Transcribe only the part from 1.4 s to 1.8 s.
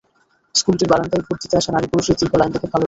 দিতে আসা